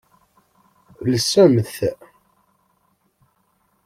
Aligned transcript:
Lsemt. 1.13 1.69